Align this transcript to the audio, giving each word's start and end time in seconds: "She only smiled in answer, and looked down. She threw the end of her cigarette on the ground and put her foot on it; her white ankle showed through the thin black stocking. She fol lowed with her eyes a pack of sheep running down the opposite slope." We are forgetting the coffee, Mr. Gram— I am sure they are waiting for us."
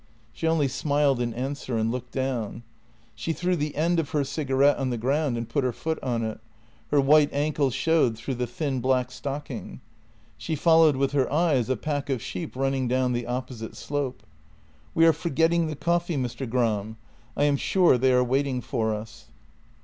"She 0.33 0.47
only 0.47 0.67
smiled 0.67 1.21
in 1.21 1.31
answer, 1.35 1.77
and 1.77 1.91
looked 1.91 2.11
down. 2.11 2.63
She 3.13 3.33
threw 3.33 3.55
the 3.55 3.75
end 3.75 3.99
of 3.99 4.09
her 4.09 4.23
cigarette 4.23 4.77
on 4.79 4.89
the 4.89 4.97
ground 4.97 5.37
and 5.37 5.47
put 5.47 5.63
her 5.63 5.71
foot 5.71 6.01
on 6.01 6.23
it; 6.23 6.39
her 6.89 6.99
white 6.99 7.31
ankle 7.31 7.69
showed 7.69 8.17
through 8.17 8.33
the 8.33 8.47
thin 8.47 8.79
black 8.79 9.11
stocking. 9.11 9.79
She 10.39 10.55
fol 10.55 10.79
lowed 10.79 10.95
with 10.95 11.11
her 11.11 11.31
eyes 11.31 11.69
a 11.69 11.77
pack 11.77 12.09
of 12.09 12.19
sheep 12.19 12.55
running 12.55 12.87
down 12.87 13.13
the 13.13 13.27
opposite 13.27 13.75
slope." 13.75 14.23
We 14.95 15.05
are 15.05 15.13
forgetting 15.13 15.67
the 15.67 15.75
coffee, 15.75 16.17
Mr. 16.17 16.49
Gram— 16.49 16.97
I 17.37 17.43
am 17.43 17.55
sure 17.55 17.95
they 17.99 18.11
are 18.11 18.23
waiting 18.23 18.59
for 18.59 18.95
us." 18.95 19.25